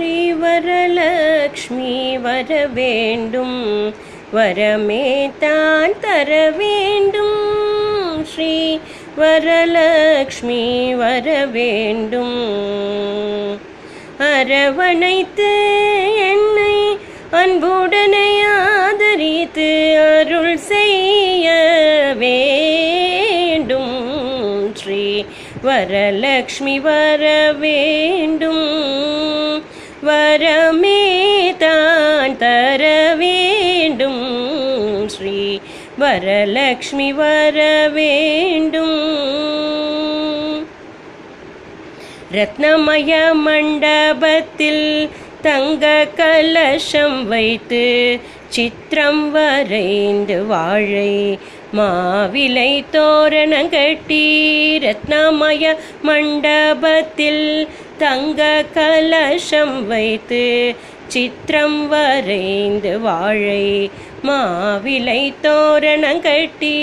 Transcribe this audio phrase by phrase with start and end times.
[0.00, 3.58] ஸ்ரீ வரலக்ஷ்மி வர வேண்டும்.
[4.34, 8.24] வரமே தான் தர வேண்டும்.
[8.24, 8.78] ஸ்ரீ
[9.18, 12.38] வரலக்ஷ்மி வர வேண்டும்.
[14.18, 15.52] அரவணைத்து
[16.30, 16.98] என்னை
[17.32, 19.70] அன்புடனே ஆதரித்து
[20.16, 21.50] அருள் செய்ய
[22.18, 23.94] வேண்டும்.
[24.74, 25.24] ஸ்ரீ
[25.62, 28.78] வரலக்ஷ்மி வர வேண்டும்.
[30.02, 31.02] வரமே
[31.58, 32.82] தான் தர
[33.18, 34.22] வேண்டும்.
[35.06, 35.58] ஸ்ரீ
[36.00, 38.98] வரலக்ஷ்மி வர வேண்டும்.
[42.32, 45.08] ரத்னமய மண்டபத்தில்
[45.42, 47.84] தங்க கலசம் வைத்து
[48.48, 51.38] சித்திரம் வரைந்து வாழை
[51.78, 54.24] மாவிலை தோரணங்கட்டி
[54.84, 58.40] ரத்னமய மண்டபத்தில் தங்க
[58.74, 60.44] கலசம் வைத்து
[61.06, 63.90] சித்திரம் வரைந்து வாழை
[64.22, 66.78] மாவிலை தோரணங்கட்டி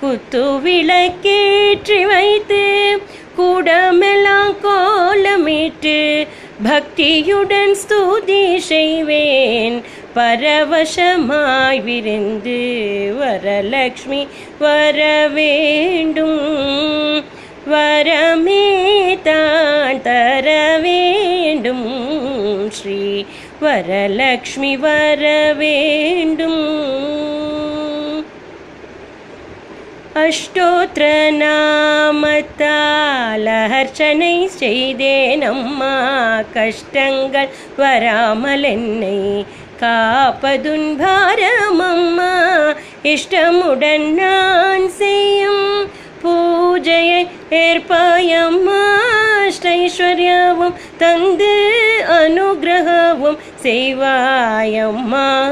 [0.00, 2.64] குத்து விளக்கேற்றி வைத்து
[3.38, 5.98] கூடமெல்லாம் கோலமிட்டு
[6.64, 9.76] பக்தியுடன் ஸ்தூதி செய்வேன்.
[10.16, 12.60] பரவசமாய் விருந்து
[13.20, 14.20] வரலக்ஷ்மி
[14.58, 15.00] வர
[15.34, 16.38] வேண்டும்
[17.72, 18.66] வரமே
[19.22, 20.46] தான் தர
[20.84, 21.86] வேண்டும்.
[22.76, 23.00] ஸ்ரீ
[23.62, 25.24] வரலக்ஷ்மி வர
[30.15, 35.95] வேண்டும் அஷ்டோத்திர நாமத்தால் அர்ச்சனை செய்தேன் அம்மா
[36.53, 39.45] கஷ்டங்கள் வராமல் என்னை
[39.81, 42.63] காப்பதுன் பாரம் அம்மா
[43.03, 45.89] இஷ்டமுடன் நான் செய்யும்
[46.23, 47.27] பூஜையை
[47.61, 48.81] ஏற்பாயம்மா
[49.71, 51.53] ஐஸ்வர்யாவும் தந்து
[52.13, 55.49] அனுகிரகவும் செய்வாயம்மா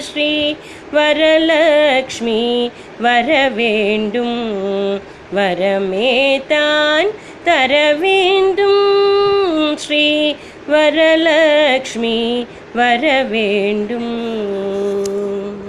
[0.00, 0.54] ஸ்ரீ
[0.92, 5.01] வரலக்ஷ்மி வர வேண்டும்.
[5.35, 7.07] வரமே தான்
[7.43, 9.77] தர வேண்டும்.
[9.77, 10.33] ஸ்ரீ
[10.69, 14.13] வரலக்ஷ்மி வர வேண்டும்.